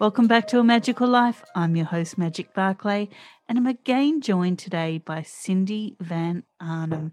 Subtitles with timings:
[0.00, 1.44] Welcome back to A Magical Life.
[1.54, 3.08] I'm your host, Magic Barclay,
[3.48, 7.12] and I'm again joined today by Cindy Van Arnam.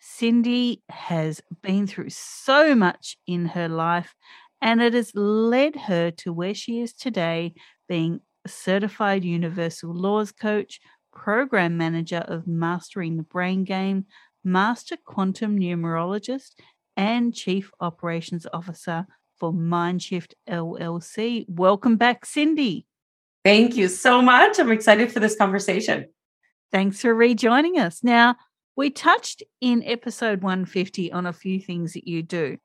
[0.00, 4.14] Cindy has been through so much in her life,
[4.62, 7.52] and it has led her to where she is today,
[7.90, 10.80] being a certified universal laws coach,
[11.12, 14.06] program manager of Mastering the Brain Game,
[14.42, 16.52] master quantum numerologist,
[16.96, 19.06] and chief operations officer
[19.44, 21.44] for Mindshift LLC.
[21.48, 22.86] Welcome back, Cindy.
[23.44, 24.58] Thank you so much.
[24.58, 26.06] I'm excited for this conversation.
[26.72, 28.02] Thanks for rejoining us.
[28.02, 28.36] Now,
[28.74, 32.56] we touched in episode 150 on a few things that you do,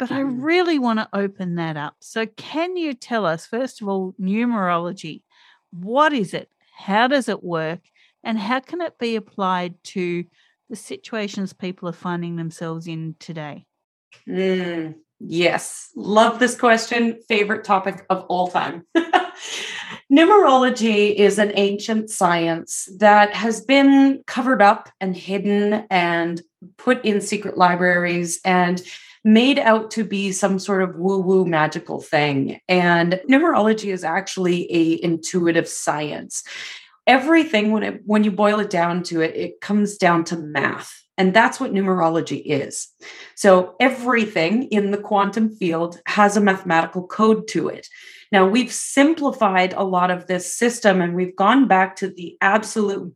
[0.00, 0.42] but I Mm-hmm.
[0.42, 1.94] really want to open that up.
[2.00, 5.22] So, can you tell us, first of all, numerology?
[5.70, 6.50] What is it?
[6.76, 7.80] How does it work?
[8.24, 10.24] And how can it be applied to
[10.68, 13.64] the situations people are finding themselves in today?
[14.28, 17.20] Mm, yes, love this question.
[17.28, 18.86] Favorite topic of all time.
[20.12, 26.42] Numerology is an ancient science that has been covered up and hidden and
[26.76, 28.82] put in secret libraries and
[29.24, 32.60] made out to be some sort of woo-woo magical thing.
[32.68, 36.44] And numerology is actually a intuitive science.
[37.08, 41.02] Everything when it when you boil it down to it, it comes down to math.
[41.18, 42.88] And that's what numerology is.
[43.34, 47.88] So everything in the quantum field has a mathematical code to it.
[48.32, 53.14] Now, we've simplified a lot of this system and we've gone back to the absolute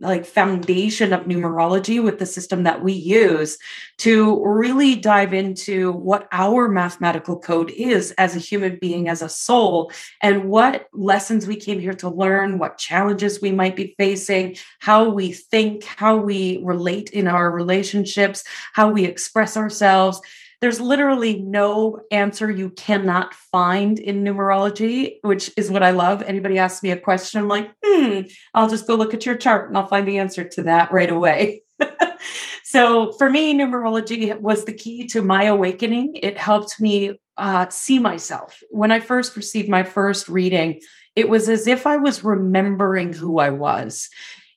[0.00, 3.56] like foundation of numerology with the system that we use
[3.98, 9.28] to really dive into what our mathematical code is as a human being as a
[9.28, 14.56] soul and what lessons we came here to learn what challenges we might be facing
[14.80, 20.20] how we think how we relate in our relationships how we express ourselves
[20.60, 26.22] there's literally no answer you cannot find in numerology, which is what I love.
[26.22, 28.20] Anybody asks me a question, I'm like, hmm,
[28.54, 31.10] I'll just go look at your chart and I'll find the answer to that right
[31.10, 31.62] away.
[32.64, 36.16] so for me, numerology was the key to my awakening.
[36.16, 38.60] It helped me uh, see myself.
[38.70, 40.80] When I first received my first reading,
[41.16, 44.10] it was as if I was remembering who I was.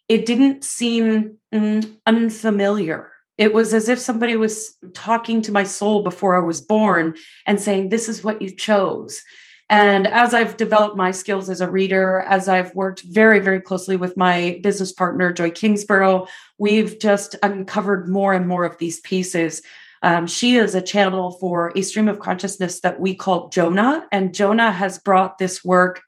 [0.09, 6.04] It didn't seem mm, unfamiliar it was as if somebody was talking to my soul
[6.04, 9.22] before I was born and saying, This is what you chose.
[9.70, 13.96] And as I've developed my skills as a reader, as I've worked very, very closely
[13.96, 16.28] with my business partner, Joy Kingsborough,
[16.58, 19.62] we've just uncovered more and more of these pieces.
[20.04, 24.06] Um, she is a channel for a stream of consciousness that we call Jonah.
[24.12, 26.02] And Jonah has brought this work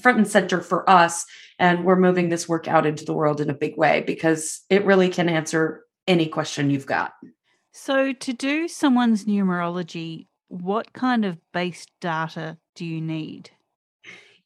[0.00, 1.26] front and center for us.
[1.58, 4.86] And we're moving this work out into the world in a big way because it
[4.86, 7.12] really can answer any question you've got.
[7.72, 13.50] So, to do someone's numerology, what kind of base data do you need?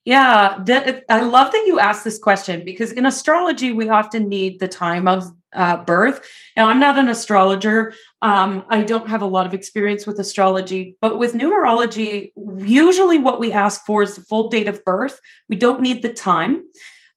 [0.05, 4.61] Yeah, that, I love that you asked this question because in astrology, we often need
[4.61, 6.25] the time of uh, birth.
[6.57, 7.93] Now, I'm not an astrologer.
[8.23, 13.41] Um, I don't have a lot of experience with astrology, but with numerology, usually what
[13.41, 15.21] we ask for is the full date of birth.
[15.49, 16.63] We don't need the time.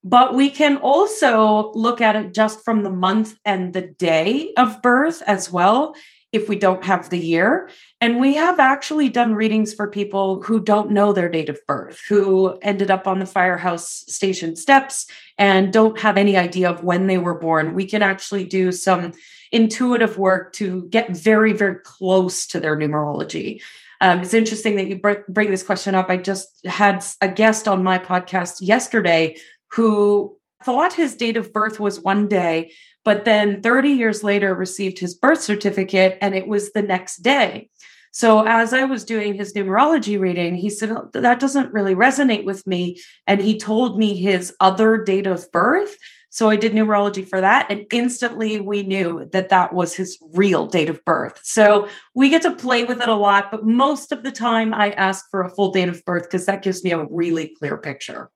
[0.04, 4.82] But we can also look at it just from the month and the day of
[4.82, 5.94] birth as well,
[6.32, 7.70] if we don't have the year.
[8.00, 12.00] And we have actually done readings for people who don't know their date of birth,
[12.08, 15.08] who ended up on the firehouse station steps
[15.38, 17.74] and don't have any idea of when they were born.
[17.74, 19.14] We can actually do some
[19.52, 23.62] intuitive work to get very, very close to their numerology.
[24.02, 26.10] Um, it's interesting that you br- bring this question up.
[26.10, 29.36] I just had a guest on my podcast yesterday
[29.72, 32.72] who thought his date of birth was one day,
[33.06, 37.70] but then 30 years later received his birth certificate and it was the next day.
[38.12, 42.44] So as I was doing his numerology reading, he said, oh, That doesn't really resonate
[42.44, 43.00] with me.
[43.28, 45.96] And he told me his other date of birth.
[46.32, 47.68] So I did numerology for that.
[47.70, 51.40] And instantly we knew that that was his real date of birth.
[51.44, 53.52] So we get to play with it a lot.
[53.52, 56.62] But most of the time, I ask for a full date of birth because that
[56.62, 58.30] gives me a really clear picture.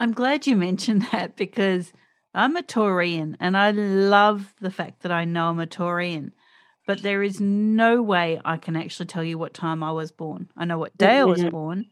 [0.00, 1.92] I'm glad you mentioned that because
[2.34, 6.32] I'm a Taurian and I love the fact that I know I'm a Taurian
[6.88, 10.48] but there is no way I can actually tell you what time I was born.
[10.56, 11.50] I know what day I was mm-hmm.
[11.50, 11.84] born,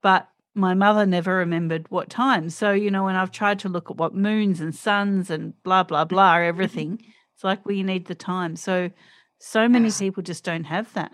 [0.00, 2.48] but my mother never remembered what time.
[2.48, 5.82] So, you know, when I've tried to look at what moons and suns and blah,
[5.82, 7.00] blah, blah, everything,
[7.34, 8.56] it's like, well, you need the time.
[8.56, 8.90] So,
[9.38, 9.98] so many ah.
[9.98, 11.12] people just don't have that.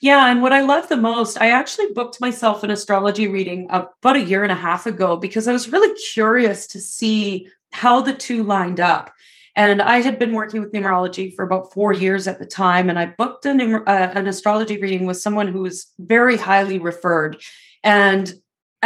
[0.00, 0.30] Yeah.
[0.30, 4.20] And what I love the most, I actually booked myself an astrology reading about a
[4.20, 8.42] year and a half ago because I was really curious to see how the two
[8.42, 9.10] lined up.
[9.54, 12.90] And I had been working with numerology for about four years at the time.
[12.90, 17.38] And I booked an, uh, an astrology reading with someone who was very highly referred.
[17.82, 18.34] And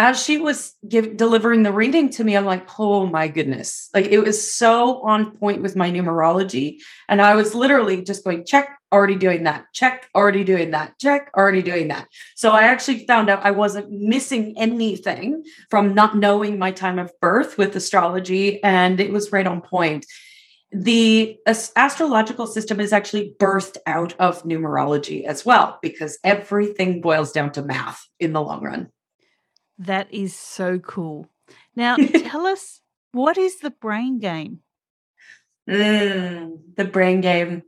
[0.00, 3.90] as she was give, delivering the reading to me, I'm like, oh my goodness.
[3.92, 6.78] Like it was so on point with my numerology.
[7.06, 11.30] And I was literally just going, check, already doing that, check, already doing that, check,
[11.36, 12.08] already doing that.
[12.34, 17.12] So I actually found out I wasn't missing anything from not knowing my time of
[17.20, 18.62] birth with astrology.
[18.64, 20.06] And it was right on point
[20.72, 21.36] the
[21.76, 27.62] astrological system is actually birthed out of numerology as well, because everything boils down to
[27.62, 28.88] math in the long run.
[29.80, 31.26] That is so cool.
[31.74, 31.96] Now,
[32.26, 32.80] tell us
[33.12, 34.60] what is the brain game?
[35.68, 37.62] Mm, the brain game.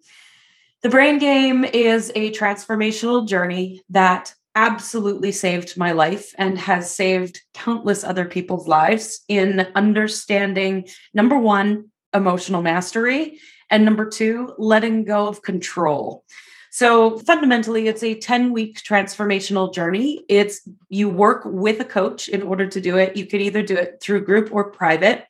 [0.82, 7.41] The brain game is a transformational journey that absolutely saved my life and has saved
[7.55, 13.38] countless other people's lives in understanding number one, emotional mastery.
[13.70, 16.25] And number two, letting go of control.
[16.74, 20.24] So fundamentally, it's a 10 week transformational journey.
[20.30, 23.14] It's you work with a coach in order to do it.
[23.14, 25.26] You could either do it through group or private.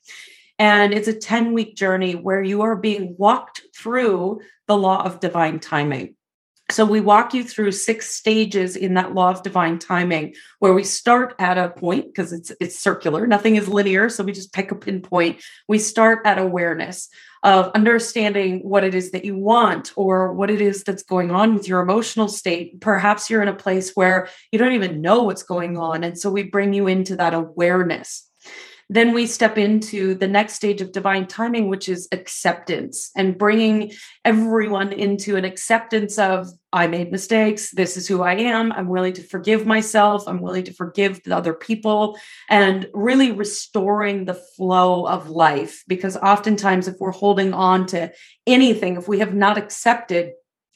[0.60, 5.18] And it's a 10 week journey where you are being walked through the law of
[5.18, 6.14] divine timing.
[6.72, 10.84] So we walk you through six stages in that law of divine timing where we
[10.84, 14.70] start at a point because it's it's circular, nothing is linear, so we just pick
[14.70, 15.42] a pinpoint.
[15.68, 17.10] We start at awareness
[17.42, 21.54] of understanding what it is that you want or what it is that's going on
[21.54, 22.80] with your emotional state.
[22.80, 26.30] Perhaps you're in a place where you don't even know what's going on and so
[26.30, 28.30] we bring you into that awareness.
[28.92, 33.92] Then we step into the next stage of divine timing, which is acceptance and bringing
[34.22, 37.70] everyone into an acceptance of, I made mistakes.
[37.70, 38.70] This is who I am.
[38.70, 40.24] I'm willing to forgive myself.
[40.28, 42.18] I'm willing to forgive the other people
[42.50, 45.84] and really restoring the flow of life.
[45.88, 48.12] Because oftentimes, if we're holding on to
[48.46, 50.32] anything, if we have not accepted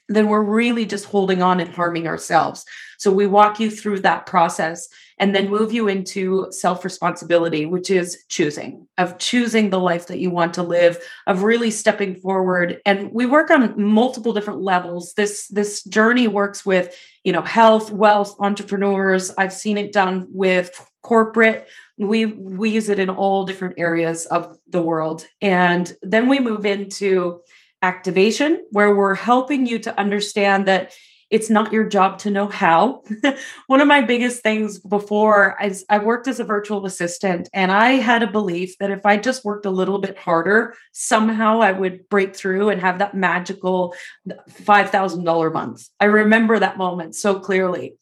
[0.08, 2.64] then we're really just holding on and harming ourselves.
[2.98, 4.88] So we walk you through that process
[5.18, 10.18] and then move you into self responsibility, which is choosing, of choosing the life that
[10.18, 12.80] you want to live, of really stepping forward.
[12.84, 15.14] And we work on multiple different levels.
[15.14, 16.94] This this journey works with,
[17.24, 19.32] you know, health, wealth, entrepreneurs.
[19.38, 20.70] I've seen it done with
[21.02, 21.68] corporate.
[21.98, 25.26] We we use it in all different areas of the world.
[25.40, 27.40] And then we move into
[27.86, 30.92] activation, where we're helping you to understand that
[31.30, 33.02] it's not your job to know how.
[33.66, 37.92] One of my biggest things before is I worked as a virtual assistant, and I
[37.92, 42.08] had a belief that if I just worked a little bit harder, somehow I would
[42.08, 43.94] break through and have that magical
[44.28, 45.88] $5,000 month.
[46.00, 47.94] I remember that moment so clearly.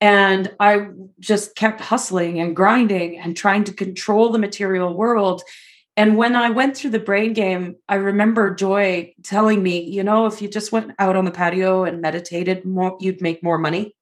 [0.00, 0.88] And I
[1.20, 5.42] just kept hustling and grinding and trying to control the material world.
[5.96, 10.26] And when I went through the brain game, I remember Joy telling me, you know,
[10.26, 13.94] if you just went out on the patio and meditated more, you'd make more money.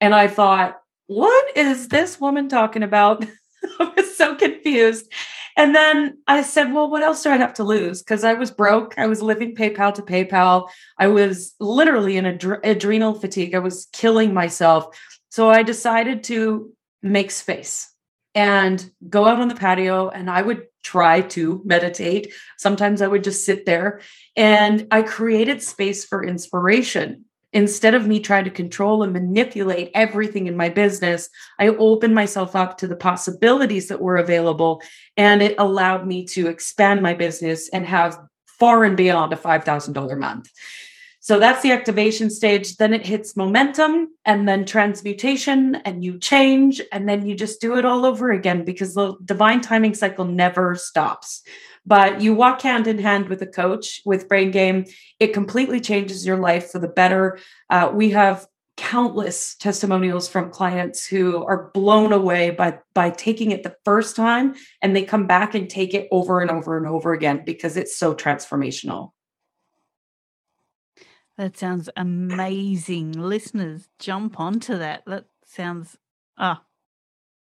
[0.00, 3.24] And I thought, what is this woman talking about?
[3.80, 5.10] I was so confused.
[5.56, 8.02] And then I said, well, what else do I have to lose?
[8.02, 8.98] Because I was broke.
[8.98, 10.68] I was living PayPal to PayPal.
[10.98, 13.54] I was literally in ad- adrenal fatigue.
[13.54, 14.98] I was killing myself.
[15.30, 16.72] So I decided to
[17.02, 17.90] make space
[18.34, 22.32] and go out on the patio and I would try to meditate.
[22.58, 24.00] Sometimes I would just sit there
[24.36, 27.24] and I created space for inspiration.
[27.52, 31.28] Instead of me trying to control and manipulate everything in my business,
[31.58, 34.80] I opened myself up to the possibilities that were available.
[35.16, 40.18] And it allowed me to expand my business and have far and beyond a $5,000
[40.18, 40.50] month.
[41.26, 42.76] So that's the activation stage.
[42.76, 47.76] Then it hits momentum and then transmutation, and you change, and then you just do
[47.76, 51.42] it all over again because the divine timing cycle never stops.
[51.84, 54.84] But you walk hand in hand with a coach with Brain Game.
[55.18, 57.40] It completely changes your life for the better.
[57.68, 63.64] Uh, we have countless testimonials from clients who are blown away by by taking it
[63.64, 67.12] the first time and they come back and take it over and over and over
[67.14, 69.10] again because it's so transformational
[71.38, 73.12] that sounds amazing.
[73.12, 75.02] Listeners, jump onto that.
[75.06, 75.96] That sounds
[76.38, 76.66] ah, oh,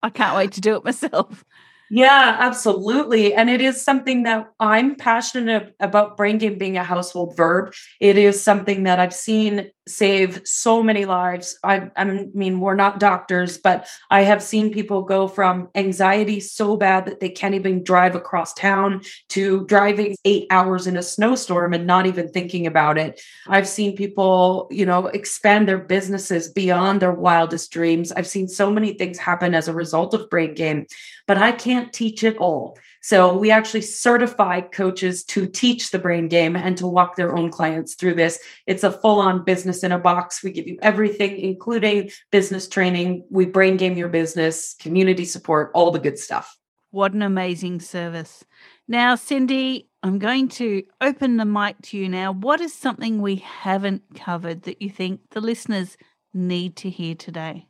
[0.03, 1.45] I can't wait to do it myself.
[1.91, 3.33] Yeah, absolutely.
[3.33, 7.73] And it is something that I'm passionate about brain game being a household verb.
[7.99, 11.59] It is something that I've seen save so many lives.
[11.65, 16.77] I, I mean, we're not doctors, but I have seen people go from anxiety so
[16.77, 21.75] bad that they can't even drive across town to driving eight hours in a snowstorm
[21.75, 23.21] and not even thinking about it.
[23.47, 28.13] I've seen people, you know, expand their businesses beyond their wildest dreams.
[28.13, 30.87] I've seen so many things happen as a result of brain game
[31.29, 32.79] but I can't teach it all.
[33.01, 37.51] So we actually certify coaches to teach the brain game and to walk their own
[37.51, 38.41] clients through this.
[38.67, 40.43] It's a full on business in a box.
[40.43, 43.25] We give you everything, including business training.
[43.31, 46.57] We brain game your business, community support, all the good stuff.
[46.91, 48.45] What an amazing service.
[48.87, 52.33] Now, Cindy, I'm going to open the mic to you now.
[52.33, 55.97] What is something we haven't covered that you think the listeners
[56.33, 57.67] need to hear today?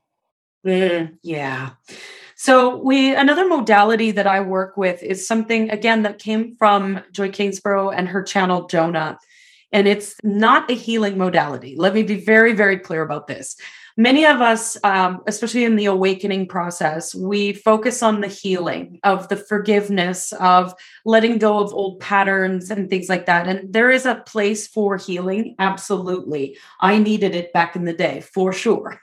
[0.67, 1.71] Mm, yeah.
[2.37, 7.31] So we another modality that I work with is something again that came from Joy
[7.31, 9.19] Kingsborough and her channel Jonah.
[9.73, 11.77] And it's not a healing modality.
[11.77, 13.57] Let me be very, very clear about this.
[13.99, 19.29] Many of us, um, especially in the awakening process, we focus on the healing of
[19.29, 20.73] the forgiveness of
[21.05, 23.49] letting go of old patterns and things like that.
[23.49, 25.57] And there is a place for healing.
[25.59, 26.57] Absolutely.
[26.81, 29.01] I needed it back in the day for sure.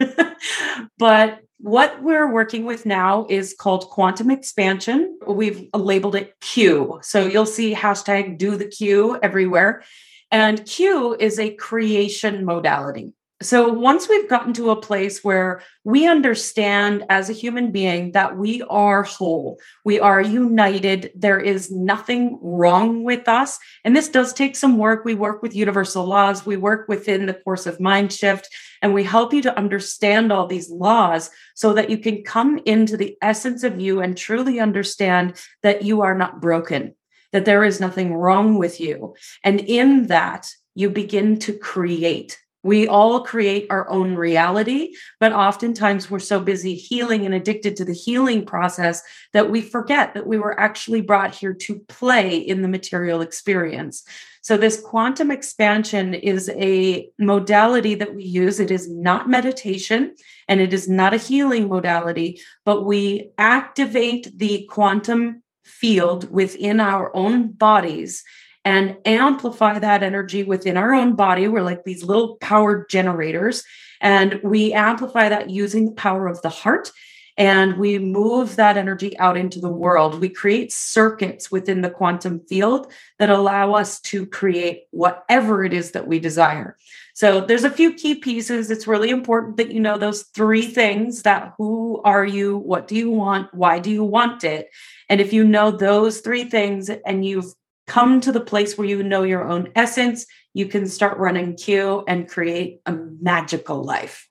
[0.98, 5.20] but what we're working with now is called quantum expansion.
[5.28, 7.00] We've labeled it Q.
[7.02, 9.84] So you'll see hashtag do the Q everywhere.
[10.32, 13.14] And Q is a creation modality.
[13.42, 18.38] So once we've gotten to a place where we understand as a human being that
[18.38, 23.60] we are whole, we are united, there is nothing wrong with us.
[23.84, 25.04] And this does take some work.
[25.04, 28.48] We work with universal laws, we work within the course of mind shift,
[28.82, 32.96] and we help you to understand all these laws so that you can come into
[32.96, 36.96] the essence of you and truly understand that you are not broken,
[37.32, 39.16] that there is nothing wrong with you.
[39.44, 46.10] And in that, you begin to create we all create our own reality, but oftentimes
[46.10, 49.04] we're so busy healing and addicted to the healing process
[49.34, 54.04] that we forget that we were actually brought here to play in the material experience.
[54.42, 58.60] So, this quantum expansion is a modality that we use.
[58.60, 60.16] It is not meditation
[60.48, 67.16] and it is not a healing modality, but we activate the quantum field within our
[67.16, 68.24] own bodies
[68.64, 71.48] and amplify that energy within our own body.
[71.48, 73.64] We're like these little power generators,
[74.02, 76.92] and we amplify that using the power of the heart.
[77.38, 80.22] And we move that energy out into the world.
[80.22, 85.92] We create circuits within the quantum field that allow us to create whatever it is
[85.92, 86.78] that we desire.
[87.14, 88.72] So there's a few key pieces.
[88.72, 92.58] It's really important that you know those three things that who are you?
[92.58, 93.54] What do you want?
[93.54, 94.70] Why do you want it?
[95.10, 97.54] And if you know those three things and you've
[97.88, 102.04] come to the place where you know your own essence, you can start running Q
[102.08, 104.28] and create a magical life.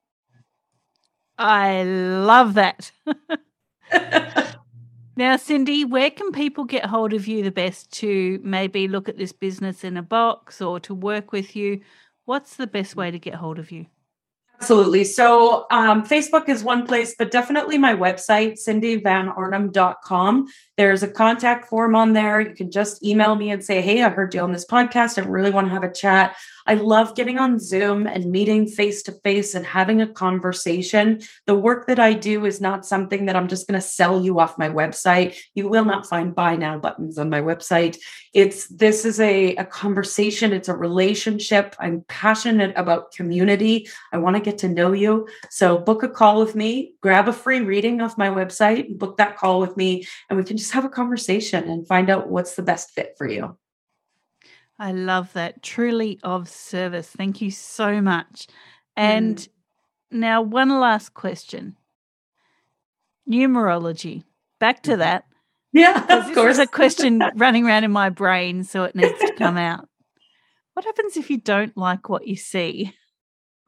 [1.38, 2.92] I love that.
[5.16, 9.18] now, Cindy, where can people get hold of you the best to maybe look at
[9.18, 11.80] this business in a box or to work with you?
[12.24, 13.86] What's the best way to get hold of you?
[14.60, 15.04] Absolutely.
[15.04, 20.46] So um, Facebook is one place, but definitely my website, cindyvanarnam.com.
[20.76, 22.40] There's a contact form on there.
[22.40, 25.22] You can just email me and say, Hey, I heard you on this podcast.
[25.22, 26.36] I really want to have a chat.
[26.66, 31.20] I love getting on Zoom and meeting face to face and having a conversation.
[31.46, 34.40] The work that I do is not something that I'm just going to sell you
[34.40, 35.36] off my website.
[35.54, 37.98] You will not find buy now buttons on my website.
[38.32, 41.76] It's this is a, a conversation, it's a relationship.
[41.78, 43.88] I'm passionate about community.
[44.12, 45.28] I want to get to know you.
[45.50, 49.36] So book a call with me, grab a free reading off my website, book that
[49.36, 52.62] call with me, and we can just have a conversation and find out what's the
[52.62, 53.56] best fit for you.
[54.78, 55.62] I love that.
[55.62, 57.08] Truly of service.
[57.08, 58.48] Thank you so much.
[58.96, 59.48] And mm.
[60.10, 61.76] now, one last question
[63.28, 64.22] numerology.
[64.60, 65.00] Back to mm-hmm.
[65.00, 65.24] that.
[65.72, 66.52] Yeah, of this course.
[66.52, 69.88] is a question running around in my brain, so it needs to come out.
[70.74, 72.94] What happens if you don't like what you see?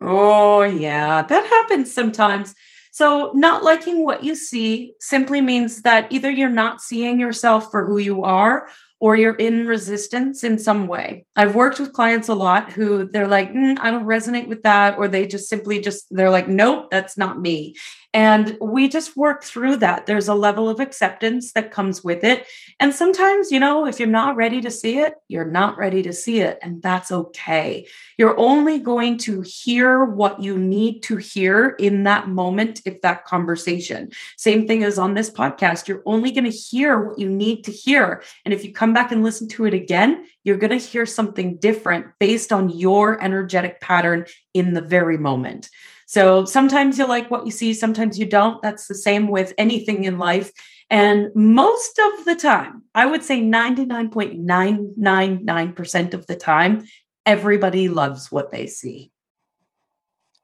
[0.00, 2.54] Oh, yeah, that happens sometimes.
[2.92, 7.86] So, not liking what you see simply means that either you're not seeing yourself for
[7.86, 11.26] who you are or you're in resistance in some way.
[11.36, 14.96] I've worked with clients a lot who they're like, mm, I don't resonate with that.
[14.96, 17.76] Or they just simply just, they're like, nope, that's not me.
[18.16, 20.06] And we just work through that.
[20.06, 22.46] There's a level of acceptance that comes with it.
[22.80, 26.14] And sometimes, you know, if you're not ready to see it, you're not ready to
[26.14, 26.58] see it.
[26.62, 27.86] And that's okay.
[28.16, 33.26] You're only going to hear what you need to hear in that moment, if that
[33.26, 34.08] conversation.
[34.38, 35.86] Same thing as on this podcast.
[35.86, 38.22] You're only going to hear what you need to hear.
[38.46, 41.58] And if you come back and listen to it again, you're going to hear something
[41.58, 45.68] different based on your energetic pattern in the very moment.
[46.06, 48.62] So sometimes you like what you see, sometimes you don't.
[48.62, 50.52] That's the same with anything in life.
[50.88, 56.86] And most of the time, I would say 99.999% of the time,
[57.26, 59.10] everybody loves what they see.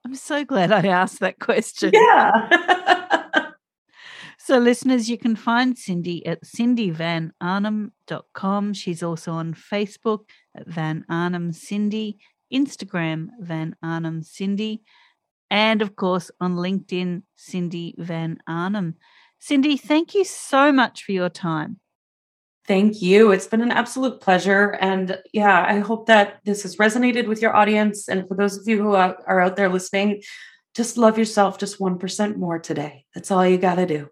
[0.04, 1.92] I'm so glad I asked that question.
[1.94, 2.48] Yeah.
[4.38, 8.74] so, listeners, you can find Cindy at cindyvanarnam.com.
[8.74, 10.24] She's also on Facebook
[10.56, 12.18] at Van Arnam Cindy,
[12.52, 14.82] Instagram, Van Arnam Cindy
[15.52, 18.94] and of course on LinkedIn, Cindy Van Arnam.
[19.38, 21.78] Cindy, thank you so much for your time.
[22.66, 23.32] Thank you.
[23.32, 24.78] It's been an absolute pleasure.
[24.80, 28.08] And yeah, I hope that this has resonated with your audience.
[28.08, 30.22] And for those of you who are out there listening,
[30.74, 33.04] just love yourself just 1% more today.
[33.14, 34.08] That's all you got to do.